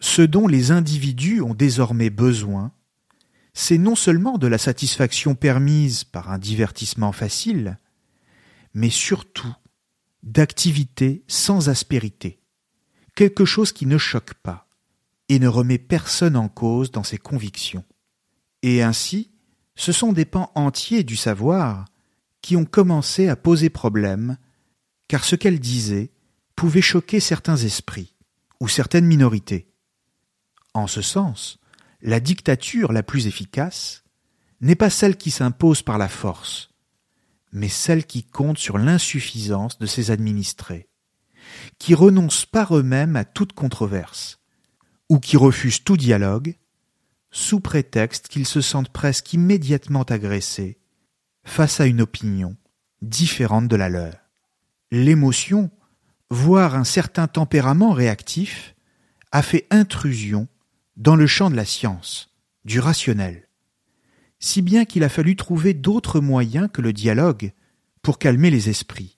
[0.01, 2.73] Ce dont les individus ont désormais besoin,
[3.53, 7.77] c'est non seulement de la satisfaction permise par un divertissement facile,
[8.73, 9.53] mais surtout
[10.23, 12.41] d'activités sans aspérité,
[13.15, 14.67] quelque chose qui ne choque pas,
[15.29, 17.85] et ne remet personne en cause dans ses convictions.
[18.61, 19.31] Et ainsi,
[19.75, 21.85] ce sont des pans entiers du savoir
[22.41, 24.37] qui ont commencé à poser problème,
[25.07, 26.11] car ce qu'elle disait
[26.55, 28.15] pouvait choquer certains esprits
[28.59, 29.71] ou certaines minorités.
[30.73, 31.59] En ce sens,
[32.01, 34.03] la dictature la plus efficace
[34.61, 36.69] n'est pas celle qui s'impose par la force,
[37.51, 40.89] mais celle qui compte sur l'insuffisance de ses administrés,
[41.77, 44.39] qui renoncent par eux-mêmes à toute controverse,
[45.09, 46.55] ou qui refusent tout dialogue,
[47.31, 50.79] sous prétexte qu'ils se sentent presque immédiatement agressés
[51.43, 52.55] face à une opinion
[53.01, 54.15] différente de la leur.
[54.91, 55.69] L'émotion,
[56.29, 58.75] voire un certain tempérament réactif,
[59.31, 60.47] a fait intrusion
[60.99, 62.35] dans le champ de la science,
[62.65, 63.47] du rationnel,
[64.39, 67.53] si bien qu'il a fallu trouver d'autres moyens que le dialogue
[68.01, 69.17] pour calmer les esprits.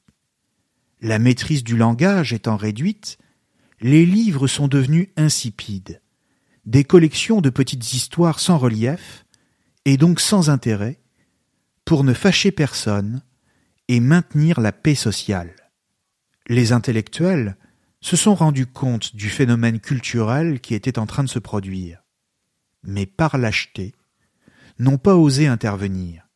[1.01, 3.17] La maîtrise du langage étant réduite,
[3.79, 6.01] les livres sont devenus insipides,
[6.65, 9.25] des collections de petites histoires sans relief,
[9.85, 10.99] et donc sans intérêt,
[11.83, 13.23] pour ne fâcher personne
[13.87, 15.55] et maintenir la paix sociale.
[16.47, 17.57] Les intellectuels
[18.01, 22.03] se sont rendus compte du phénomène culturel qui était en train de se produire,
[22.83, 23.93] mais par lâcheté,
[24.79, 26.27] n'ont pas osé intervenir,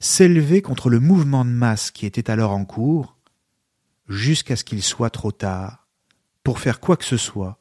[0.00, 3.16] s'élever contre le mouvement de masse qui était alors en cours,
[4.08, 5.88] jusqu'à ce qu'il soit trop tard
[6.42, 7.58] pour faire quoi que ce soit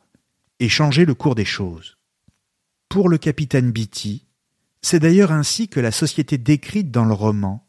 [0.60, 1.98] et changer le cours des choses.
[2.90, 4.26] Pour le capitaine Beatty,
[4.82, 7.68] c'est d'ailleurs ainsi que la société décrite dans le roman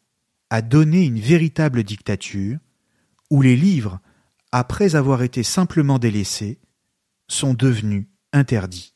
[0.49, 2.57] a donné une véritable dictature,
[3.29, 3.99] où les livres,
[4.51, 6.59] après avoir été simplement délaissés,
[7.27, 8.95] sont devenus interdits.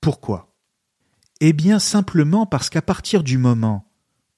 [0.00, 0.54] Pourquoi?
[1.40, 3.90] Eh bien simplement parce qu'à partir du moment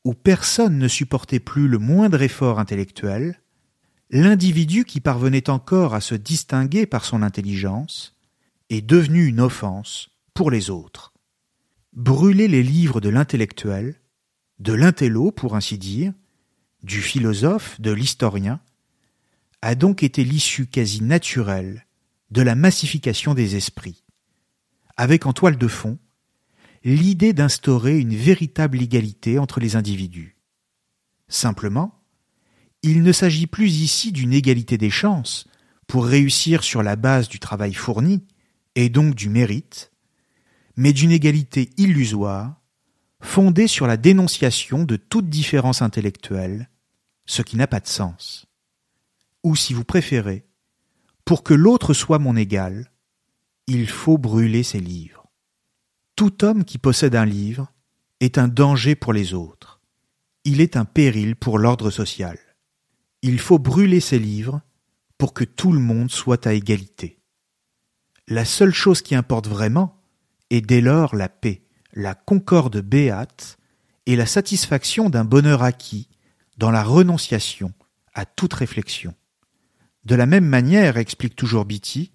[0.04, 3.42] où personne ne supportait plus le moindre effort intellectuel,
[4.10, 8.16] l'individu qui parvenait encore à se distinguer par son intelligence
[8.70, 11.12] est devenu une offense pour les autres.
[11.92, 14.00] Brûler les livres de l'intellectuel,
[14.58, 16.12] de l'intello pour ainsi dire,
[16.82, 18.60] du philosophe, de l'historien,
[19.62, 21.86] a donc été l'issue quasi naturelle
[22.30, 24.04] de la massification des esprits,
[24.96, 25.98] avec en toile de fond
[26.82, 30.36] l'idée d'instaurer une véritable égalité entre les individus.
[31.28, 31.96] Simplement,
[32.82, 35.46] Il ne s'agit plus ici d'une égalité des chances
[35.86, 38.24] pour réussir sur la base du travail fourni,
[38.74, 39.92] et donc du mérite,
[40.76, 42.62] mais d'une égalité illusoire,
[43.20, 46.70] fondée sur la dénonciation de toute différence intellectuelle,
[47.26, 48.49] ce qui n'a pas de sens.
[49.42, 50.46] Ou si vous préférez,
[51.24, 52.90] pour que l'autre soit mon égal,
[53.66, 55.26] il faut brûler ses livres.
[56.16, 57.72] Tout homme qui possède un livre
[58.20, 59.80] est un danger pour les autres.
[60.44, 62.38] Il est un péril pour l'ordre social.
[63.22, 64.60] Il faut brûler ses livres
[65.18, 67.20] pour que tout le monde soit à égalité.
[68.26, 70.02] La seule chose qui importe vraiment
[70.50, 73.58] est dès lors la paix, la concorde béate
[74.06, 76.08] et la satisfaction d'un bonheur acquis
[76.56, 77.72] dans la renonciation
[78.14, 79.14] à toute réflexion.
[80.04, 82.12] De la même manière, explique toujours Beatty,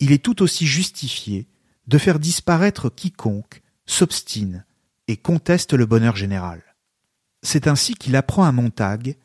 [0.00, 1.48] il est tout aussi justifié
[1.86, 4.64] de faire disparaître quiconque s'obstine
[5.08, 6.62] et conteste le bonheur général.
[7.42, 9.16] C'est ainsi qu'il apprend à Montag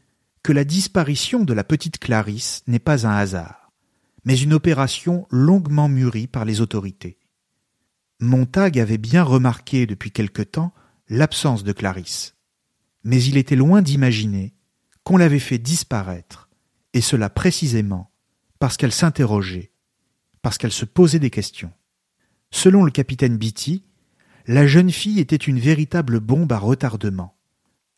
[0.42, 3.72] que la disparition de la petite Clarisse n'est pas un hasard,
[4.26, 7.18] mais une opération longuement mûrie par les autorités.
[8.20, 10.74] Montag avait bien remarqué depuis quelque temps
[11.10, 12.36] l'absence de Clarisse,
[13.04, 14.54] mais il était loin d'imaginer
[15.04, 16.43] qu'on l'avait fait disparaître,
[16.94, 18.12] et cela précisément
[18.60, 19.72] parce qu'elle s'interrogeait,
[20.42, 21.74] parce qu'elle se posait des questions.
[22.52, 23.84] Selon le capitaine Beatty,
[24.48, 27.36] la jeune fille était une véritable bombe à retardement.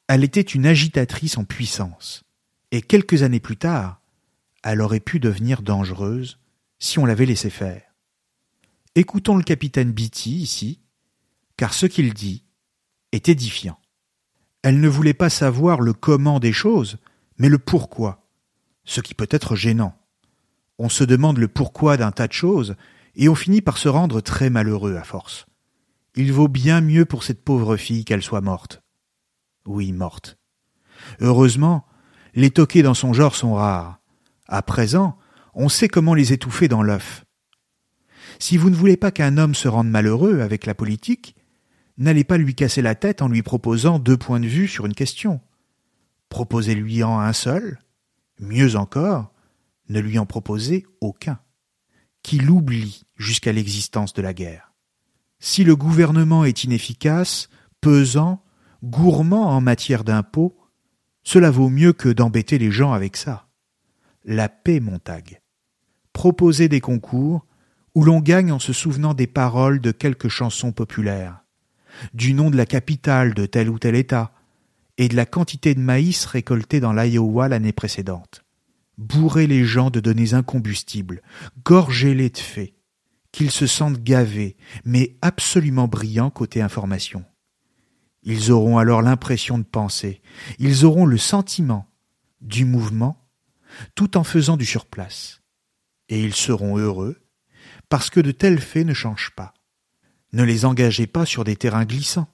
[0.07, 2.25] Elle était une agitatrice en puissance
[2.71, 4.01] et quelques années plus tard,
[4.63, 6.39] elle aurait pu devenir dangereuse
[6.79, 7.83] si on l'avait laissé faire.
[8.95, 10.81] Écoutons le capitaine Beatty ici,
[11.57, 12.43] car ce qu'il dit
[13.11, 13.79] est édifiant.
[14.61, 16.97] Elle ne voulait pas savoir le comment des choses,
[17.37, 18.24] mais le pourquoi,
[18.85, 19.97] ce qui peut être gênant.
[20.77, 22.75] On se demande le pourquoi d'un tas de choses,
[23.15, 25.45] et on finit par se rendre très malheureux à force.
[26.15, 28.81] Il vaut bien mieux pour cette pauvre fille qu'elle soit morte.
[29.65, 30.37] Oui, morte.
[31.19, 31.85] Heureusement,
[32.35, 33.99] les toqués dans son genre sont rares.
[34.47, 35.17] À présent,
[35.53, 37.25] on sait comment les étouffer dans l'œuf.
[38.39, 41.35] Si vous ne voulez pas qu'un homme se rende malheureux avec la politique,
[41.97, 44.93] n'allez pas lui casser la tête en lui proposant deux points de vue sur une
[44.93, 45.41] question.
[46.29, 47.79] Proposez-lui en un seul.
[48.39, 49.31] Mieux encore,
[49.89, 51.39] ne lui en proposez aucun.
[52.23, 54.73] Qu'il oublie jusqu'à l'existence de la guerre.
[55.39, 57.49] Si le gouvernement est inefficace,
[57.81, 58.43] pesant,
[58.83, 60.57] gourmand en matière d'impôts,
[61.23, 63.47] cela vaut mieux que d'embêter les gens avec ça.
[64.23, 65.41] La paix, Montag.
[66.13, 67.45] Proposer des concours
[67.93, 71.43] où l'on gagne en se souvenant des paroles de quelques chansons populaires,
[72.13, 74.33] du nom de la capitale de tel ou tel État,
[74.97, 78.43] et de la quantité de maïs récolté dans l'Iowa l'année précédente.
[78.97, 81.21] Bourrer les gens de données incombustibles,
[81.63, 82.73] gorger-les de faits,
[83.31, 84.55] qu'ils se sentent gavés,
[84.85, 87.25] mais absolument brillants côté information.
[88.23, 90.21] Ils auront alors l'impression de penser,
[90.57, 91.87] ils auront le sentiment
[92.41, 93.27] du mouvement,
[93.93, 95.41] tout en faisant du surplace.
[96.07, 97.17] Et ils seront heureux,
[97.89, 99.53] parce que de tels faits ne changent pas.
[100.33, 102.29] Ne les engagez pas sur des terrains glissants,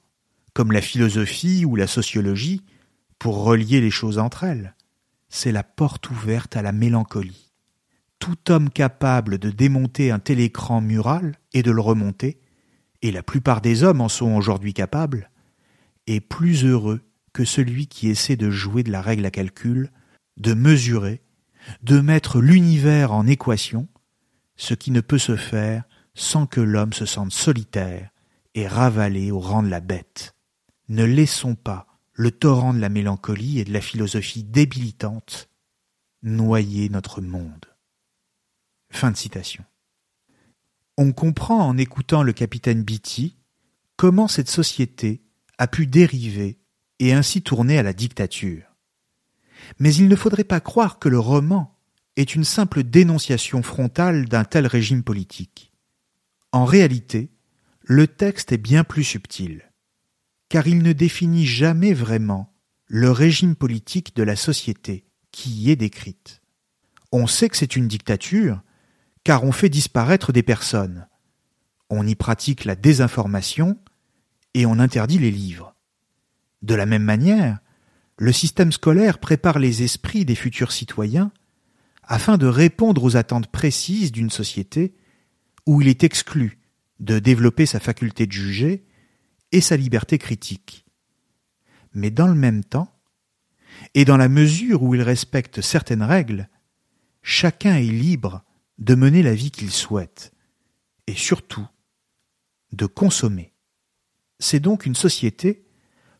[0.54, 2.64] comme la philosophie ou la sociologie,
[3.20, 4.76] pour relier les choses entre elles.
[5.30, 7.52] C'est la porte ouverte à la mélancolie.
[8.20, 12.40] Tout homme capable de démonter un télécran mural et de le remonter,
[13.02, 15.30] et la plupart des hommes en sont aujourd'hui capables,
[16.08, 17.02] est plus heureux
[17.34, 19.92] que celui qui essaie de jouer de la règle à calcul,
[20.38, 21.22] de mesurer,
[21.84, 23.88] de mettre l'univers en équation,
[24.56, 25.84] ce qui ne peut se faire
[26.14, 28.10] sans que l'homme se sente solitaire
[28.54, 30.36] et ravalé au rang de la bête.
[30.92, 35.48] Ne laissons pas le torrent de la mélancolie et de la philosophie débilitante
[36.22, 37.66] noyer notre monde.
[38.90, 39.64] Fin de citation.
[40.98, 43.38] On comprend en écoutant le capitaine Beatty
[43.96, 45.24] comment cette société
[45.58, 46.60] a pu dériver
[47.00, 48.76] et ainsi tourner à la dictature.
[49.80, 51.80] Mais il ne faudrait pas croire que le roman
[52.18, 55.72] est une simple dénonciation frontale d'un tel régime politique.
[56.52, 57.32] En réalité,
[57.80, 59.71] le texte est bien plus subtil,
[60.52, 62.54] car il ne définit jamais vraiment
[62.88, 66.41] le régime politique de la société qui y est décrite.
[67.14, 68.62] On sait que c'est une dictature,
[69.24, 71.08] car on fait disparaître des personnes.
[71.89, 73.80] On y pratique la désinformation
[74.54, 75.74] et on interdit les livres.
[76.64, 77.60] De la même manière,
[78.18, 81.32] le système scolaire prépare les esprits des futurs citoyens
[82.04, 84.95] afin de répondre aux attentes précises d'une société
[85.66, 86.60] où il est exclu
[86.99, 88.84] de développer sa faculté de juger
[89.52, 90.86] et sa liberté critique.
[91.93, 92.91] Mais dans le même temps,
[93.93, 96.49] et dans la mesure où il respecte certaines règles,
[97.22, 98.43] chacun est libre
[98.78, 100.32] de mener la vie qu'il souhaite,
[101.08, 101.68] et surtout
[102.72, 103.54] de consommer.
[104.39, 105.66] C'est donc une société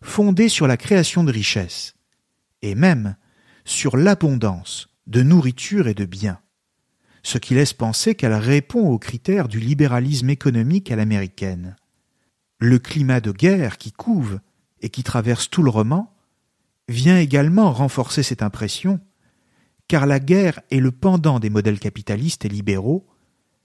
[0.01, 1.95] fondée sur la création de richesses,
[2.61, 3.15] et même
[3.65, 6.39] sur l'abondance de nourriture et de biens,
[7.23, 11.75] ce qui laisse penser qu'elle répond aux critères du libéralisme économique à l'américaine.
[12.64, 14.39] Le climat de guerre qui couve
[14.82, 16.14] et qui traverse tout le roman
[16.88, 18.99] vient également renforcer cette impression,
[19.88, 23.07] car la guerre est le pendant des modèles capitalistes et libéraux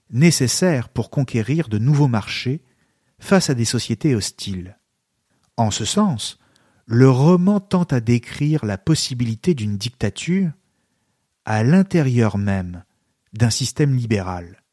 [0.09, 2.63] nécessaires pour conquérir de nouveaux marchés
[3.19, 4.79] face à des sociétés hostiles.
[5.57, 6.39] En ce sens,
[6.87, 10.49] le roman tente à décrire la possibilité d'une dictature
[11.45, 12.83] à l'intérieur même
[13.33, 14.63] d'un système libéral,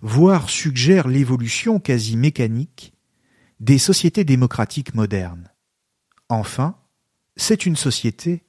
[0.00, 2.91] voire suggère l'évolution quasi mécanique
[3.62, 5.48] des sociétés démocratiques modernes.
[6.28, 6.76] Enfin,
[7.36, 8.42] c'est une société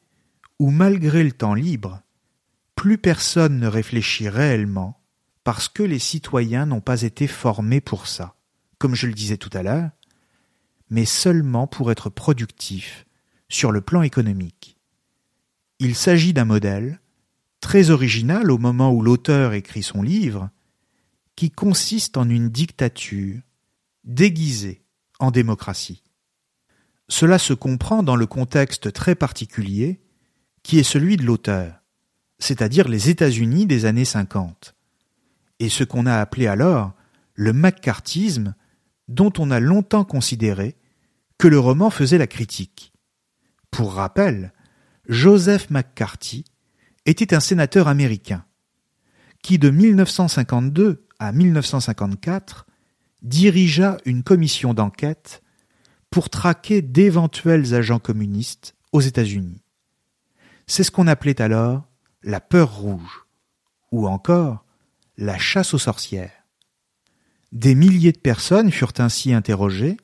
[0.57, 2.01] où, malgré le temps libre,
[2.73, 4.99] plus personne ne réfléchit réellement
[5.43, 8.35] parce que les citoyens n'ont pas été formés pour ça,
[8.79, 9.91] comme je le disais tout à l'heure,
[10.89, 13.05] mais seulement pour être productifs
[13.49, 14.79] sur le plan économique.
[15.77, 16.99] Il s'agit d'un modèle
[17.59, 20.49] très original au moment où l'auteur écrit son livre,
[21.35, 23.41] qui consiste en une dictature
[24.05, 24.82] déguisée
[25.31, 26.03] démocratie.
[27.09, 30.01] Cela se comprend dans le contexte très particulier
[30.63, 31.81] qui est celui de l'auteur,
[32.39, 34.75] c'est-à-dire les États-Unis des années 50,
[35.59, 36.93] et ce qu'on a appelé alors
[37.35, 38.55] le macartisme
[39.07, 40.75] dont on a longtemps considéré
[41.37, 42.93] que le roman faisait la critique.
[43.71, 44.53] Pour rappel,
[45.07, 46.45] Joseph McCarthy
[47.05, 48.45] était un sénateur américain
[49.41, 52.65] qui de 1952 à 1954
[53.23, 55.41] dirigea une commission d'enquête
[56.09, 59.63] pour traquer d'éventuels agents communistes aux États-Unis.
[60.67, 61.83] C'est ce qu'on appelait alors
[62.21, 63.25] la peur rouge,
[63.91, 64.65] ou encore
[65.17, 66.31] la chasse aux sorcières.
[67.51, 69.97] Des milliers de personnes furent ainsi interrogées,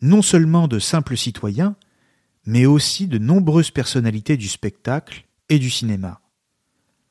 [0.00, 1.76] non seulement de simples citoyens,
[2.46, 6.20] mais aussi de nombreuses personnalités du spectacle et du cinéma.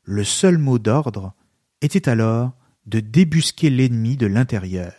[0.03, 1.33] Le seul mot d'ordre
[1.81, 2.53] était alors
[2.87, 4.93] de débusquer l'ennemi de l'intérieur,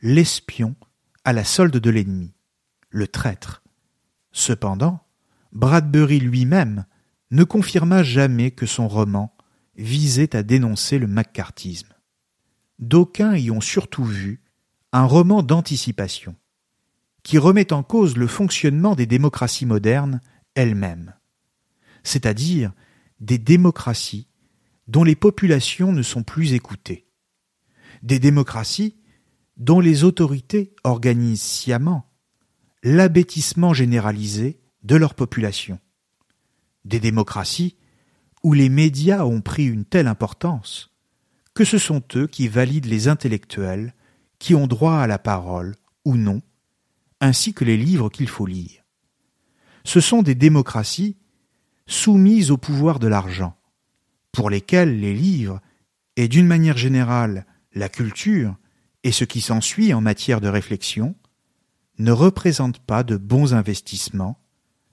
[0.00, 0.76] l'espion
[1.24, 2.34] à la solde de l'ennemi,
[2.90, 3.62] le traître.
[4.32, 5.00] Cependant,
[5.52, 6.84] Bradbury lui-même
[7.30, 9.34] ne confirma jamais que son roman
[9.76, 11.92] visait à dénoncer le macartisme.
[12.78, 14.42] D'aucuns y ont surtout vu
[14.92, 16.36] un roman d'anticipation,
[17.22, 20.20] qui remet en cause le fonctionnement des démocraties modernes
[20.54, 21.14] elles-mêmes,
[22.02, 22.72] c'est-à-dire
[23.20, 24.28] des démocraties
[24.86, 27.08] dont les populations ne sont plus écoutées,
[28.02, 28.96] des démocraties
[29.56, 32.10] dont les autorités organisent sciemment
[32.82, 35.80] l'abêtissement généralisé de leur population,
[36.84, 37.76] des démocraties
[38.42, 40.92] où les médias ont pris une telle importance
[41.54, 43.94] que ce sont eux qui valident les intellectuels
[44.38, 46.42] qui ont droit à la parole ou non,
[47.20, 48.84] ainsi que les livres qu'il faut lire.
[49.82, 51.16] Ce sont des démocraties
[51.86, 53.56] soumises au pouvoir de l'argent,
[54.32, 55.60] pour lesquelles les livres,
[56.16, 58.56] et d'une manière générale la culture,
[59.06, 61.14] et ce qui s'ensuit en matière de réflexion,
[61.98, 64.42] ne représentent pas de bons investissements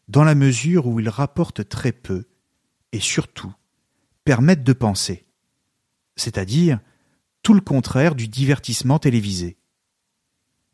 [0.07, 2.27] dans la mesure où ils rapportent très peu
[2.91, 3.51] et surtout
[4.23, 5.25] permettent de penser,
[6.15, 6.79] c'est-à-dire
[7.41, 9.57] tout le contraire du divertissement télévisé.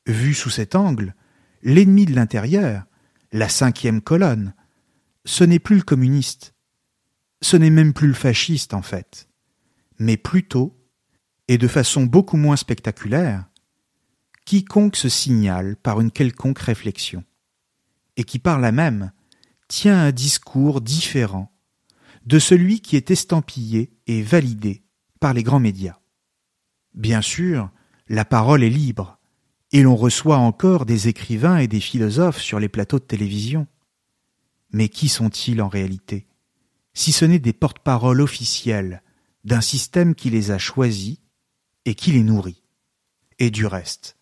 [0.06, 1.16] Vu sous cet angle,
[1.62, 2.88] l'ennemi de l'intérieur,
[3.32, 4.54] la cinquième colonne,
[5.24, 6.56] ce n'est plus le communiste,
[7.42, 9.30] ce n'est même plus le fasciste en fait,
[9.98, 10.79] mais plutôt,
[11.50, 13.44] et de façon beaucoup moins spectaculaire,
[14.46, 17.24] quiconque se signale par une quelconque réflexion,
[18.18, 19.12] et qui par là même
[19.68, 21.52] tient un discours différent
[22.28, 24.84] de celui qui est estampillé et validé
[25.20, 25.98] par les grands médias.
[26.94, 27.72] Bien sûr,
[28.08, 29.18] la parole est libre,
[29.72, 33.66] et l'on reçoit encore des écrivains et des philosophes sur les plateaux de télévision.
[34.72, 36.28] Mais qui sont-ils en réalité
[36.94, 39.02] si ce n'est des porte-paroles officiels
[39.46, 41.20] d'un système qui les a choisis
[41.86, 42.64] et qui les nourrit.
[43.40, 44.18] Et du reste,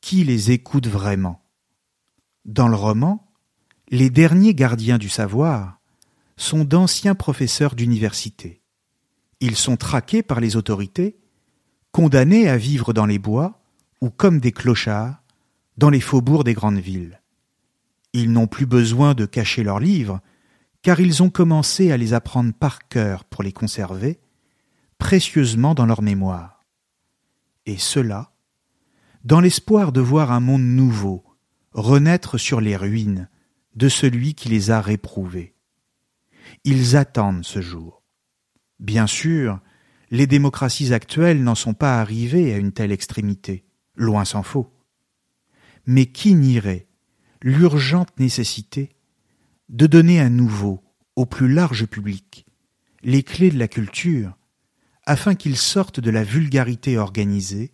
[0.00, 1.42] qui les écoute vraiment?
[2.44, 3.30] Dans le roman,
[3.88, 5.80] les derniers gardiens du savoir
[6.36, 8.62] sont d'anciens professeurs d'université.
[9.40, 11.18] Ils sont traqués par les autorités,
[11.92, 13.62] condamnés à vivre dans les bois
[14.00, 15.22] ou comme des clochards
[15.76, 17.20] dans les faubourgs des grandes villes.
[18.12, 20.20] Ils n'ont plus besoin de cacher leurs livres,
[20.82, 24.20] car ils ont commencé à les apprendre par cœur pour les conserver
[24.98, 26.53] précieusement dans leur mémoire.
[27.66, 28.32] Et cela,
[29.24, 31.24] dans l'espoir de voir un monde nouveau
[31.72, 33.28] renaître sur les ruines
[33.74, 35.54] de celui qui les a réprouvés.
[36.64, 38.02] Ils attendent ce jour.
[38.78, 39.60] Bien sûr,
[40.10, 43.64] les démocraties actuelles n'en sont pas arrivées à une telle extrémité,
[43.96, 44.72] loin s'en faut.
[45.86, 46.86] Mais qui nierait
[47.42, 48.90] l'urgente nécessité
[49.68, 50.82] de donner un nouveau
[51.16, 52.46] au plus large public
[53.02, 54.36] les clés de la culture
[55.06, 57.72] afin qu'ils sortent de la vulgarité organisée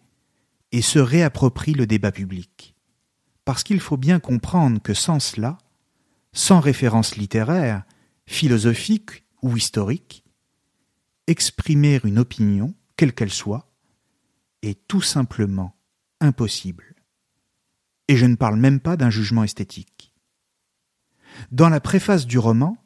[0.72, 2.74] et se réapproprient le débat public.
[3.44, 5.58] Parce qu'il faut bien comprendre que sans cela,
[6.32, 7.84] sans référence littéraire,
[8.26, 10.24] philosophique ou historique,
[11.26, 13.72] exprimer une opinion, quelle qu'elle soit,
[14.62, 15.74] est tout simplement
[16.20, 16.94] impossible.
[18.08, 20.12] Et je ne parle même pas d'un jugement esthétique.
[21.50, 22.76] Dans la préface du roman,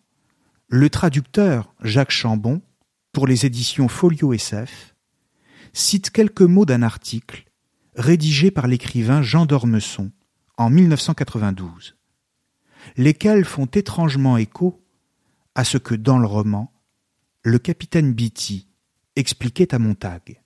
[0.68, 2.62] le traducteur Jacques Chambon,
[3.14, 4.96] pour les éditions Folio SF,
[5.72, 7.44] cite quelques mots d'un article
[7.94, 10.10] rédigé par l'écrivain Jean d'Ormesson
[10.58, 11.96] en 1992,
[12.96, 14.84] lesquels font étrangement écho
[15.54, 16.72] à ce que dans le roman,
[17.42, 18.66] le capitaine Beatty
[19.14, 20.42] expliquait à Montag.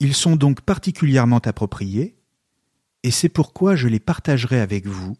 [0.00, 2.16] Ils sont donc particulièrement appropriés,
[3.04, 5.16] et c'est pourquoi je les partagerai avec vous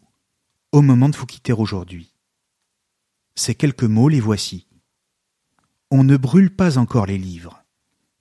[0.73, 2.13] au moment de vous quitter aujourd'hui.
[3.35, 4.67] Ces quelques mots, les voici.
[5.95, 7.63] On ne brûle pas encore les livres,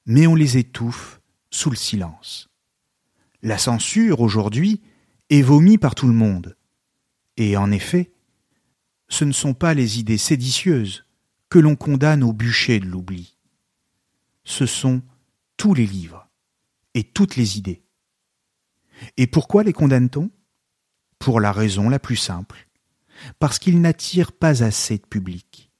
[0.04, 2.50] mais on les étouffe sous le silence.
[3.40, 4.82] La censure, aujourd'hui,
[5.30, 6.58] est vomi par tout le monde.
[7.38, 8.12] Et en effet,
[9.08, 11.06] ce ne sont pas les idées séditieuses
[11.48, 13.38] que l'on condamne au bûcher de l'oubli.
[14.44, 15.00] Ce sont
[15.56, 16.28] tous les livres
[16.92, 17.82] et toutes les idées.
[19.16, 20.30] Et pourquoi les condamne-t-on?
[21.18, 22.68] Pour la raison la plus simple,
[23.38, 25.71] parce qu'ils n'attirent pas assez de public,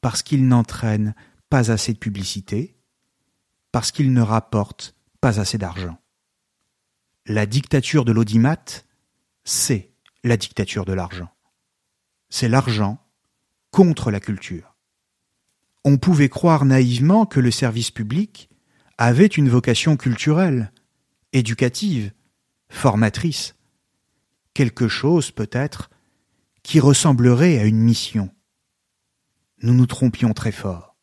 [0.00, 1.14] parce qu'ils n'entraînent
[1.48, 2.76] pas assez de publicité,
[3.72, 5.98] parce qu'ils ne rapportent pas assez d'argent.
[7.26, 8.84] La dictature de l'audimat,
[9.44, 9.92] c'est
[10.24, 11.30] la dictature de l'argent.
[12.28, 12.98] C'est l'argent
[13.70, 14.76] contre la culture.
[15.84, 18.50] On pouvait croire naïvement que le service public
[18.98, 20.72] avait une vocation culturelle,
[21.32, 22.12] éducative,
[22.68, 23.54] formatrice,
[24.54, 25.90] quelque chose peut-être
[26.62, 28.30] qui ressemblerait à une mission.
[29.62, 30.96] Nous nous trompions très fort.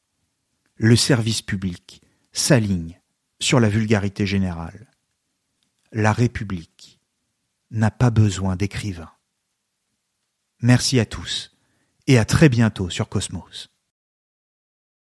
[0.75, 2.01] Le service public
[2.31, 2.99] s'aligne
[3.39, 4.91] sur la vulgarité générale.
[5.91, 6.99] La République
[7.71, 9.11] n'a pas besoin d'écrivains.
[10.61, 11.55] Merci à tous
[12.07, 13.69] et à très bientôt sur Cosmos.